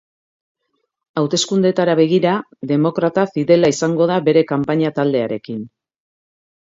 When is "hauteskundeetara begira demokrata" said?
1.21-3.27